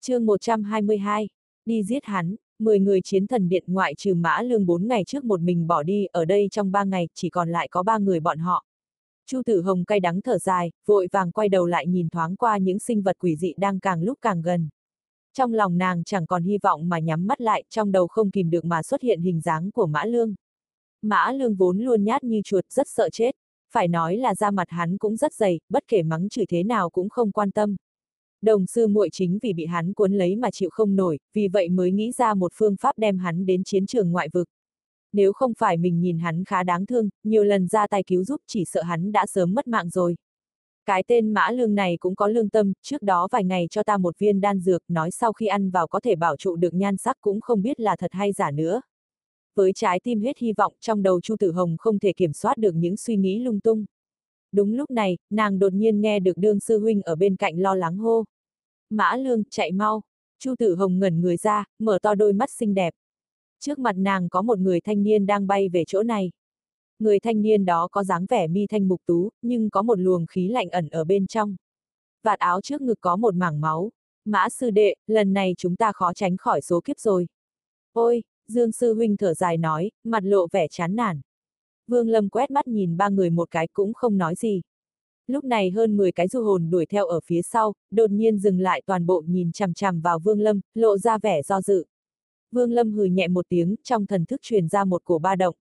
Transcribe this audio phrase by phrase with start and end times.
[0.00, 1.28] chương 122,
[1.66, 5.24] đi giết hắn, 10 người chiến thần điện ngoại trừ mã lương 4 ngày trước
[5.24, 8.20] một mình bỏ đi, ở đây trong 3 ngày chỉ còn lại có 3 người
[8.20, 8.64] bọn họ.
[9.26, 12.58] Chu Tử Hồng cay đắng thở dài, vội vàng quay đầu lại nhìn thoáng qua
[12.58, 14.68] những sinh vật quỷ dị đang càng lúc càng gần.
[15.34, 18.50] Trong lòng nàng chẳng còn hy vọng mà nhắm mắt lại, trong đầu không kìm
[18.50, 20.34] được mà xuất hiện hình dáng của Mã Lương.
[21.02, 23.36] Mã Lương vốn luôn nhát như chuột, rất sợ chết.
[23.72, 26.90] Phải nói là da mặt hắn cũng rất dày, bất kể mắng chửi thế nào
[26.90, 27.76] cũng không quan tâm.
[28.42, 31.68] Đồng sư muội chính vì bị hắn cuốn lấy mà chịu không nổi, vì vậy
[31.68, 34.48] mới nghĩ ra một phương pháp đem hắn đến chiến trường ngoại vực.
[35.12, 38.40] Nếu không phải mình nhìn hắn khá đáng thương, nhiều lần ra tay cứu giúp
[38.46, 40.16] chỉ sợ hắn đã sớm mất mạng rồi.
[40.86, 43.96] Cái tên mã lương này cũng có lương tâm, trước đó vài ngày cho ta
[43.96, 46.96] một viên đan dược, nói sau khi ăn vào có thể bảo trụ được nhan
[46.96, 48.80] sắc cũng không biết là thật hay giả nữa.
[49.54, 52.56] Với trái tim hết hy vọng trong đầu Chu Tử Hồng không thể kiểm soát
[52.56, 53.84] được những suy nghĩ lung tung.
[54.52, 57.74] Đúng lúc này, nàng đột nhiên nghe được đương sư huynh ở bên cạnh lo
[57.74, 58.24] lắng hô.
[58.90, 60.02] Mã lương, chạy mau.
[60.38, 62.94] Chu Tử Hồng ngẩn người ra, mở to đôi mắt xinh đẹp.
[63.60, 66.30] Trước mặt nàng có một người thanh niên đang bay về chỗ này.
[66.98, 70.26] Người thanh niên đó có dáng vẻ mi thanh mục tú, nhưng có một luồng
[70.26, 71.56] khí lạnh ẩn ở bên trong.
[72.22, 73.90] Vạt áo trước ngực có một mảng máu.
[74.24, 77.28] Mã sư đệ, lần này chúng ta khó tránh khỏi số kiếp rồi.
[77.92, 81.20] Ôi, Dương sư huynh thở dài nói, mặt lộ vẻ chán nản.
[81.88, 84.62] Vương Lâm quét mắt nhìn ba người một cái cũng không nói gì.
[85.26, 88.60] Lúc này hơn 10 cái du hồn đuổi theo ở phía sau, đột nhiên dừng
[88.60, 91.86] lại toàn bộ nhìn chằm chằm vào Vương Lâm, lộ ra vẻ do dự.
[92.52, 95.54] Vương Lâm hừ nhẹ một tiếng, trong thần thức truyền ra một cổ ba động.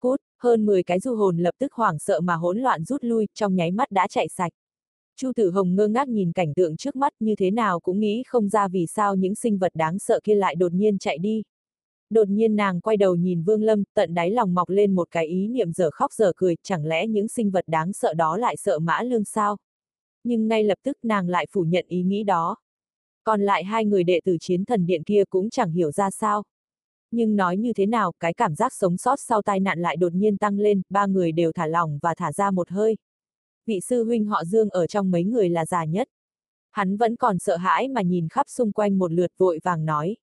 [0.00, 3.26] Cút, hơn 10 cái du hồn lập tức hoảng sợ mà hỗn loạn rút lui,
[3.34, 4.52] trong nháy mắt đã chạy sạch.
[5.16, 8.22] Chu Tử Hồng ngơ ngác nhìn cảnh tượng trước mắt như thế nào cũng nghĩ
[8.26, 11.42] không ra vì sao những sinh vật đáng sợ kia lại đột nhiên chạy đi.
[12.10, 15.26] Đột nhiên nàng quay đầu nhìn Vương Lâm, tận đáy lòng mọc lên một cái
[15.26, 18.56] ý niệm dở khóc dở cười, chẳng lẽ những sinh vật đáng sợ đó lại
[18.56, 19.56] sợ mã lương sao?
[20.24, 22.56] Nhưng ngay lập tức nàng lại phủ nhận ý nghĩ đó.
[23.24, 26.42] Còn lại hai người đệ tử chiến thần điện kia cũng chẳng hiểu ra sao.
[27.10, 30.12] Nhưng nói như thế nào, cái cảm giác sống sót sau tai nạn lại đột
[30.12, 32.96] nhiên tăng lên, ba người đều thả lỏng và thả ra một hơi.
[33.66, 36.08] Vị sư huynh họ Dương ở trong mấy người là già nhất.
[36.70, 40.16] Hắn vẫn còn sợ hãi mà nhìn khắp xung quanh một lượt vội vàng nói.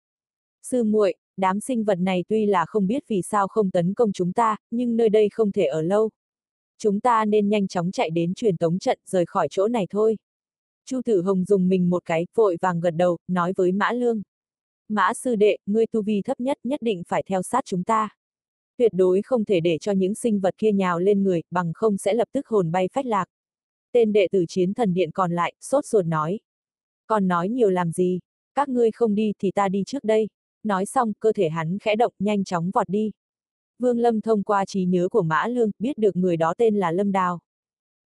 [0.63, 4.11] Sư muội, đám sinh vật này tuy là không biết vì sao không tấn công
[4.11, 6.09] chúng ta, nhưng nơi đây không thể ở lâu.
[6.77, 10.17] Chúng ta nên nhanh chóng chạy đến truyền tống trận rời khỏi chỗ này thôi.
[10.85, 14.21] Chu Tử Hồng dùng mình một cái, vội vàng gật đầu, nói với Mã Lương.
[14.89, 18.09] Mã sư đệ, ngươi tu vi thấp nhất nhất định phải theo sát chúng ta.
[18.77, 21.97] Tuyệt đối không thể để cho những sinh vật kia nhào lên người, bằng không
[21.97, 23.25] sẽ lập tức hồn bay phách lạc.
[23.91, 26.39] Tên đệ tử chiến thần điện còn lại, sốt ruột nói.
[27.07, 28.19] Còn nói nhiều làm gì,
[28.55, 30.27] các ngươi không đi thì ta đi trước đây
[30.63, 33.11] nói xong, cơ thể hắn khẽ động, nhanh chóng vọt đi.
[33.79, 36.91] Vương Lâm thông qua trí nhớ của Mã Lương, biết được người đó tên là
[36.91, 37.39] Lâm Đào.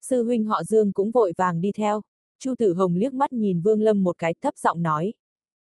[0.03, 2.03] Sư huynh họ Dương cũng vội vàng đi theo.
[2.39, 5.13] Chu Tử Hồng liếc mắt nhìn Vương Lâm một cái thấp giọng nói.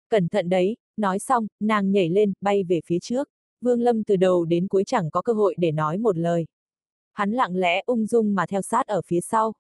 [0.10, 3.30] Cẩn thận đấy, nói xong, nàng nhảy lên, bay về phía trước.
[3.62, 6.46] Vương Lâm từ đầu đến cuối chẳng có cơ hội để nói một lời.
[7.14, 9.54] Hắn lặng lẽ ung dung mà theo sát ở phía sau.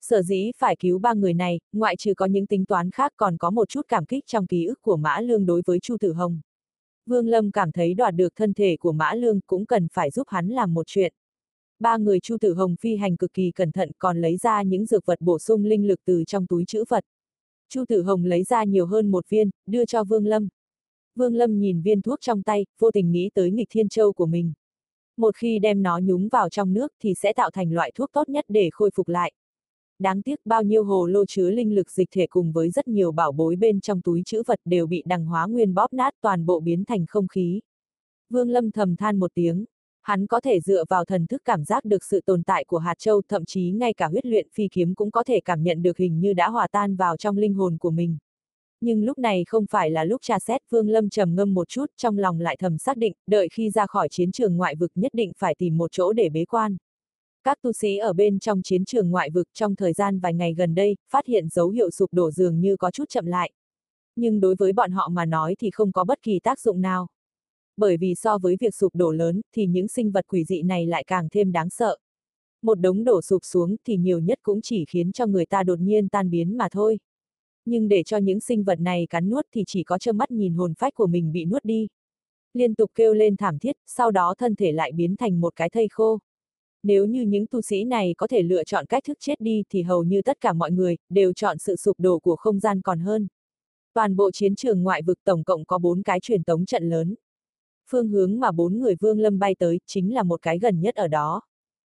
[0.00, 3.36] Sở dĩ phải cứu ba người này, ngoại trừ có những tính toán khác còn
[3.36, 6.12] có một chút cảm kích trong ký ức của Mã Lương đối với Chu Tử
[6.12, 6.40] Hồng.
[7.10, 10.28] Vương Lâm cảm thấy đoạt được thân thể của Mã Lương cũng cần phải giúp
[10.28, 11.12] hắn làm một chuyện.
[11.78, 14.86] Ba người Chu Tử Hồng phi hành cực kỳ cẩn thận còn lấy ra những
[14.86, 17.04] dược vật bổ sung linh lực từ trong túi chữ vật.
[17.68, 20.48] Chu Tử Hồng lấy ra nhiều hơn một viên, đưa cho Vương Lâm.
[21.14, 24.26] Vương Lâm nhìn viên thuốc trong tay, vô tình nghĩ tới nghịch thiên châu của
[24.26, 24.52] mình.
[25.16, 28.28] Một khi đem nó nhúng vào trong nước thì sẽ tạo thành loại thuốc tốt
[28.28, 29.32] nhất để khôi phục lại
[30.00, 33.12] đáng tiếc bao nhiêu hồ lô chứa linh lực dịch thể cùng với rất nhiều
[33.12, 36.46] bảo bối bên trong túi chữ vật đều bị đằng hóa nguyên bóp nát toàn
[36.46, 37.60] bộ biến thành không khí.
[38.30, 39.64] Vương Lâm thầm than một tiếng,
[40.02, 42.94] hắn có thể dựa vào thần thức cảm giác được sự tồn tại của hạt
[42.98, 45.98] châu, thậm chí ngay cả huyết luyện phi kiếm cũng có thể cảm nhận được
[45.98, 48.18] hình như đã hòa tan vào trong linh hồn của mình.
[48.80, 51.86] Nhưng lúc này không phải là lúc tra xét, Vương Lâm trầm ngâm một chút,
[51.96, 55.14] trong lòng lại thầm xác định, đợi khi ra khỏi chiến trường ngoại vực nhất
[55.14, 56.76] định phải tìm một chỗ để bế quan.
[57.44, 60.54] Các tu sĩ ở bên trong chiến trường ngoại vực trong thời gian vài ngày
[60.54, 63.52] gần đây, phát hiện dấu hiệu sụp đổ dường như có chút chậm lại.
[64.16, 67.08] Nhưng đối với bọn họ mà nói thì không có bất kỳ tác dụng nào.
[67.76, 70.86] Bởi vì so với việc sụp đổ lớn, thì những sinh vật quỷ dị này
[70.86, 71.96] lại càng thêm đáng sợ.
[72.62, 75.78] Một đống đổ sụp xuống thì nhiều nhất cũng chỉ khiến cho người ta đột
[75.78, 76.98] nhiên tan biến mà thôi.
[77.64, 80.54] Nhưng để cho những sinh vật này cắn nuốt thì chỉ có trơ mắt nhìn
[80.54, 81.88] hồn phách của mình bị nuốt đi.
[82.54, 85.70] Liên tục kêu lên thảm thiết, sau đó thân thể lại biến thành một cái
[85.70, 86.18] thây khô.
[86.82, 89.82] Nếu như những tu sĩ này có thể lựa chọn cách thức chết đi thì
[89.82, 93.00] hầu như tất cả mọi người đều chọn sự sụp đổ của không gian còn
[93.00, 93.28] hơn.
[93.94, 97.14] Toàn bộ chiến trường ngoại vực tổng cộng có 4 cái truyền tống trận lớn.
[97.90, 100.94] Phương hướng mà bốn người Vương Lâm bay tới chính là một cái gần nhất
[100.94, 101.42] ở đó.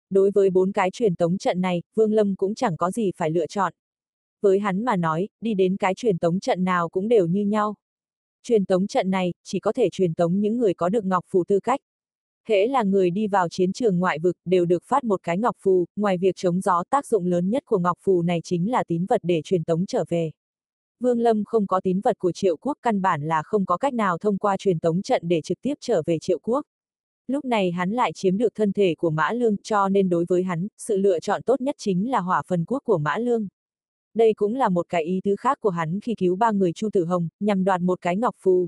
[0.10, 3.32] Đối với bốn cái truyền tống trận này, Vương Lâm cũng chẳng có gì phải
[3.32, 3.74] lựa chọn.
[4.42, 7.76] Với hắn mà nói, đi đến cái truyền tống trận nào cũng đều như nhau.
[8.44, 11.44] Truyền tống trận này, chỉ có thể truyền tống những người có được ngọc phù
[11.44, 11.80] tư cách.
[12.48, 15.56] Hễ là người đi vào chiến trường ngoại vực đều được phát một cái ngọc
[15.60, 18.84] phù, ngoài việc chống gió tác dụng lớn nhất của ngọc phù này chính là
[18.88, 20.32] tín vật để truyền tống trở về.
[21.00, 23.94] Vương Lâm không có tín vật của triệu quốc căn bản là không có cách
[23.94, 26.66] nào thông qua truyền tống trận để trực tiếp trở về triệu quốc.
[27.28, 30.44] Lúc này hắn lại chiếm được thân thể của Mã Lương cho nên đối với
[30.44, 33.48] hắn, sự lựa chọn tốt nhất chính là hỏa phần quốc của Mã Lương.
[34.14, 36.90] Đây cũng là một cái ý tứ khác của hắn khi cứu ba người Chu
[36.94, 38.68] Tử Hồng, nhằm đoạt một cái ngọc phù.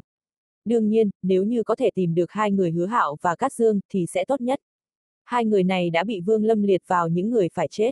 [0.66, 3.80] Đương nhiên, nếu như có thể tìm được hai người hứa hạo và Cát Dương
[3.90, 4.60] thì sẽ tốt nhất.
[5.24, 7.92] Hai người này đã bị Vương Lâm liệt vào những người phải chết.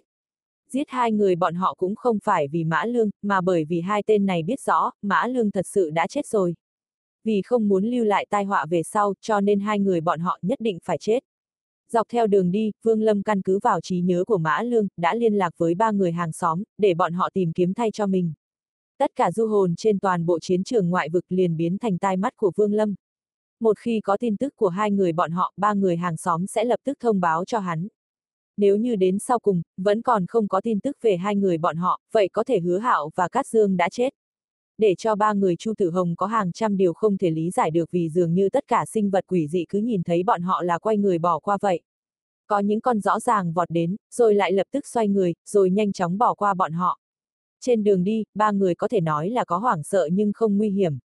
[0.70, 4.04] Giết hai người bọn họ cũng không phải vì Mã Lương, mà bởi vì hai
[4.06, 6.56] tên này biết rõ, Mã Lương thật sự đã chết rồi.
[7.24, 10.40] Vì không muốn lưu lại tai họa về sau, cho nên hai người bọn họ
[10.42, 11.24] nhất định phải chết.
[11.92, 15.16] Dọc theo đường đi, Vương Lâm căn cứ vào trí nhớ của Mã Lương, đã
[15.16, 18.34] liên lạc với ba người hàng xóm, để bọn họ tìm kiếm thay cho mình.
[19.02, 22.18] Tất cả du hồn trên toàn bộ chiến trường ngoại vực liền biến thành tai
[22.18, 22.96] mắt của Vương Lâm.
[23.60, 26.64] Một khi có tin tức của hai người bọn họ, ba người hàng xóm sẽ
[26.64, 27.88] lập tức thông báo cho hắn.
[28.58, 31.76] Nếu như đến sau cùng, vẫn còn không có tin tức về hai người bọn
[31.76, 34.14] họ, vậy có thể hứa hạo và Cát Dương đã chết.
[34.78, 37.72] Để cho ba người Chu Tử Hồng có hàng trăm điều không thể lý giải
[37.72, 40.64] được vì dường như tất cả sinh vật quỷ dị cứ nhìn thấy bọn họ
[40.64, 41.82] là quay người bỏ qua vậy.
[42.48, 45.94] Có những con rõ ràng vọt đến, rồi lại lập tức xoay người, rồi nhanh
[45.94, 47.01] chóng bỏ qua bọn họ.
[47.62, 50.70] Trên đường đi, ba người có thể nói là có hoảng sợ nhưng không nguy
[50.70, 50.98] hiểm.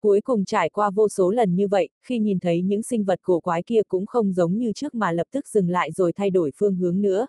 [0.00, 3.20] Cuối cùng trải qua vô số lần như vậy, khi nhìn thấy những sinh vật
[3.22, 6.30] cổ quái kia cũng không giống như trước mà lập tức dừng lại rồi thay
[6.30, 7.26] đổi phương hướng nữa.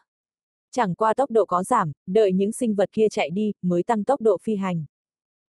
[0.71, 4.03] Chẳng qua tốc độ có giảm, đợi những sinh vật kia chạy đi, mới tăng
[4.03, 4.85] tốc độ phi hành.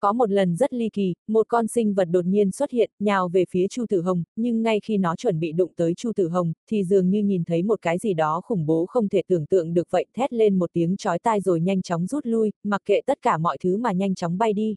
[0.03, 3.29] Có một lần rất ly kỳ, một con sinh vật đột nhiên xuất hiện, nhào
[3.29, 6.29] về phía Chu Tử Hồng, nhưng ngay khi nó chuẩn bị đụng tới Chu Tử
[6.29, 9.47] Hồng, thì dường như nhìn thấy một cái gì đó khủng bố không thể tưởng
[9.47, 12.83] tượng được vậy, thét lên một tiếng chói tai rồi nhanh chóng rút lui, mặc
[12.85, 14.75] kệ tất cả mọi thứ mà nhanh chóng bay đi.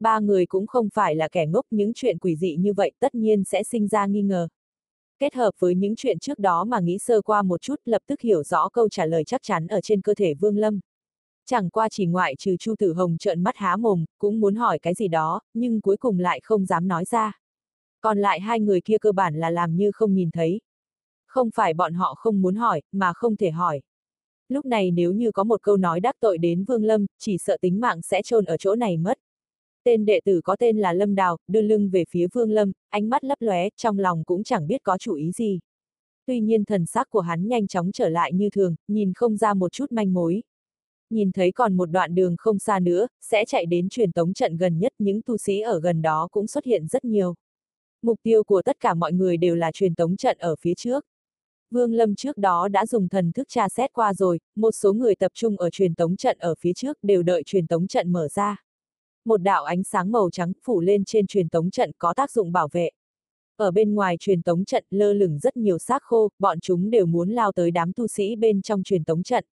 [0.00, 3.14] Ba người cũng không phải là kẻ ngốc những chuyện quỷ dị như vậy tất
[3.14, 4.48] nhiên sẽ sinh ra nghi ngờ.
[5.18, 8.20] Kết hợp với những chuyện trước đó mà nghĩ sơ qua một chút lập tức
[8.20, 10.80] hiểu rõ câu trả lời chắc chắn ở trên cơ thể Vương Lâm.
[11.50, 14.78] Chẳng qua chỉ ngoại trừ Chu Tử Hồng trợn mắt há mồm, cũng muốn hỏi
[14.78, 17.40] cái gì đó, nhưng cuối cùng lại không dám nói ra.
[18.00, 20.60] Còn lại hai người kia cơ bản là làm như không nhìn thấy.
[21.26, 23.80] Không phải bọn họ không muốn hỏi, mà không thể hỏi.
[24.48, 27.56] Lúc này nếu như có một câu nói đắc tội đến Vương Lâm, chỉ sợ
[27.60, 29.18] tính mạng sẽ trôn ở chỗ này mất.
[29.84, 33.08] Tên đệ tử có tên là Lâm Đào, đưa lưng về phía Vương Lâm, ánh
[33.08, 35.60] mắt lấp lóe, trong lòng cũng chẳng biết có chủ ý gì.
[36.26, 39.54] Tuy nhiên thần sắc của hắn nhanh chóng trở lại như thường, nhìn không ra
[39.54, 40.42] một chút manh mối,
[41.10, 44.56] nhìn thấy còn một đoạn đường không xa nữa, sẽ chạy đến truyền tống trận
[44.56, 47.34] gần nhất những tu sĩ ở gần đó cũng xuất hiện rất nhiều.
[48.02, 51.04] Mục tiêu của tất cả mọi người đều là truyền tống trận ở phía trước.
[51.70, 55.14] Vương Lâm trước đó đã dùng thần thức tra xét qua rồi, một số người
[55.14, 58.28] tập trung ở truyền tống trận ở phía trước đều đợi truyền tống trận mở
[58.28, 58.64] ra.
[59.24, 62.52] Một đạo ánh sáng màu trắng phủ lên trên truyền tống trận có tác dụng
[62.52, 62.90] bảo vệ.
[63.56, 67.06] Ở bên ngoài truyền tống trận lơ lửng rất nhiều xác khô, bọn chúng đều
[67.06, 69.44] muốn lao tới đám tu sĩ bên trong truyền tống trận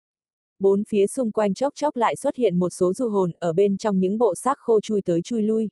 [0.59, 3.77] bốn phía xung quanh chốc chốc lại xuất hiện một số du hồn ở bên
[3.77, 5.69] trong những bộ xác khô chui tới chui lui.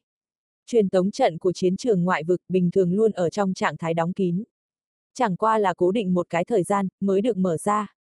[0.67, 3.95] Truyền tống trận của chiến trường ngoại vực bình thường luôn ở trong trạng thái
[3.95, 4.45] đóng kín.
[5.15, 7.95] Chẳng qua là cố định một cái thời gian mới được mở ra.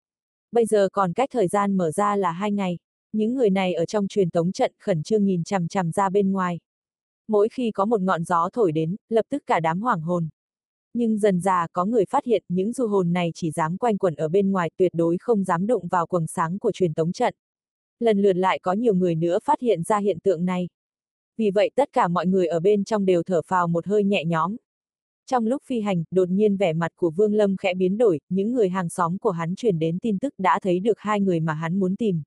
[0.52, 2.78] Bây giờ còn cách thời gian mở ra là hai ngày.
[3.12, 6.32] Những người này ở trong truyền tống trận khẩn trương nhìn chằm chằm ra bên
[6.32, 6.60] ngoài.
[7.28, 10.28] Mỗi khi có một ngọn gió thổi đến, lập tức cả đám hoảng hồn
[10.94, 14.14] nhưng dần già có người phát hiện những du hồn này chỉ dám quanh quẩn
[14.14, 17.34] ở bên ngoài tuyệt đối không dám đụng vào quầng sáng của truyền tống trận.
[18.00, 20.68] Lần lượt lại có nhiều người nữa phát hiện ra hiện tượng này.
[21.36, 24.24] Vì vậy tất cả mọi người ở bên trong đều thở phào một hơi nhẹ
[24.24, 24.56] nhõm.
[25.26, 28.52] Trong lúc phi hành, đột nhiên vẻ mặt của Vương Lâm khẽ biến đổi, những
[28.52, 31.52] người hàng xóm của hắn truyền đến tin tức đã thấy được hai người mà
[31.52, 32.22] hắn muốn tìm.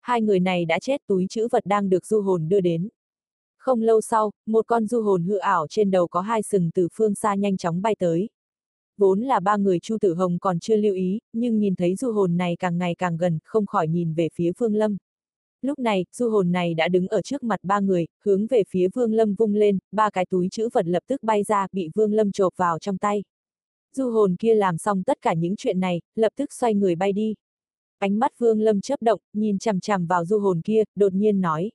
[0.00, 2.88] Hai người này đã chết túi chữ vật đang được du hồn đưa đến.
[3.66, 6.88] Không lâu sau, một con du hồn hư ảo trên đầu có hai sừng từ
[6.92, 8.28] phương xa nhanh chóng bay tới.
[8.98, 12.12] Vốn là ba người Chu Tử Hồng còn chưa lưu ý, nhưng nhìn thấy du
[12.12, 14.96] hồn này càng ngày càng gần, không khỏi nhìn về phía Phương Lâm.
[15.62, 18.88] Lúc này, du hồn này đã đứng ở trước mặt ba người, hướng về phía
[18.94, 22.12] Vương Lâm vung lên, ba cái túi chữ vật lập tức bay ra, bị Vương
[22.12, 23.24] Lâm chộp vào trong tay.
[23.92, 27.12] Du hồn kia làm xong tất cả những chuyện này, lập tức xoay người bay
[27.12, 27.34] đi.
[27.98, 31.40] Ánh mắt Vương Lâm chớp động, nhìn chằm chằm vào du hồn kia, đột nhiên
[31.40, 31.70] nói.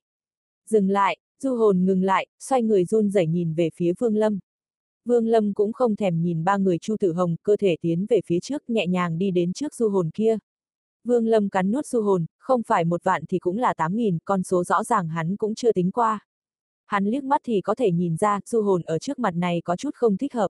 [0.70, 4.40] Dừng lại, Du hồn ngừng lại, xoay người run rẩy nhìn về phía Vương Lâm.
[5.06, 8.22] Vương Lâm cũng không thèm nhìn ba người Chu Tử Hồng, cơ thể tiến về
[8.26, 10.38] phía trước nhẹ nhàng đi đến trước du hồn kia.
[11.04, 14.18] Vương Lâm cắn nuốt du hồn, không phải một vạn thì cũng là tám nghìn,
[14.26, 16.20] con số rõ ràng hắn cũng chưa tính qua.
[16.86, 19.76] Hắn liếc mắt thì có thể nhìn ra, du hồn ở trước mặt này có
[19.76, 20.48] chút không thích hợp.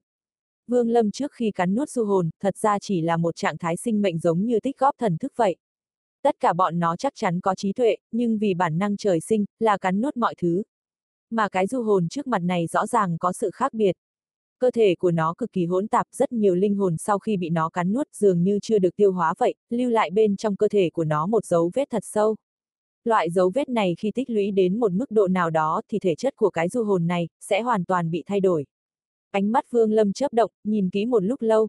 [0.67, 3.77] Vương Lâm trước khi cắn nuốt du hồn, thật ra chỉ là một trạng thái
[3.77, 5.55] sinh mệnh giống như tích góp thần thức vậy.
[6.23, 9.45] Tất cả bọn nó chắc chắn có trí tuệ, nhưng vì bản năng trời sinh,
[9.59, 10.63] là cắn nuốt mọi thứ.
[11.31, 13.97] Mà cái du hồn trước mặt này rõ ràng có sự khác biệt.
[14.59, 17.49] Cơ thể của nó cực kỳ hỗn tạp, rất nhiều linh hồn sau khi bị
[17.49, 20.67] nó cắn nuốt dường như chưa được tiêu hóa vậy, lưu lại bên trong cơ
[20.67, 22.35] thể của nó một dấu vết thật sâu.
[23.03, 26.15] Loại dấu vết này khi tích lũy đến một mức độ nào đó thì thể
[26.15, 28.65] chất của cái du hồn này sẽ hoàn toàn bị thay đổi.
[29.31, 31.67] Ánh mắt Vương Lâm chớp động, nhìn kỹ một lúc lâu.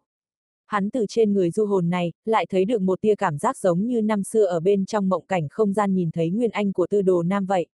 [0.67, 3.87] Hắn từ trên người du hồn này, lại thấy được một tia cảm giác giống
[3.87, 6.87] như năm xưa ở bên trong mộng cảnh không gian nhìn thấy nguyên anh của
[6.87, 7.67] tư đồ nam vậy.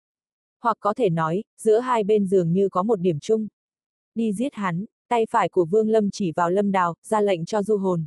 [0.62, 3.48] Hoặc có thể nói, giữa hai bên dường như có một điểm chung.
[4.14, 7.62] Đi giết hắn, tay phải của Vương Lâm chỉ vào Lâm Đào, ra lệnh cho
[7.62, 8.06] du hồn.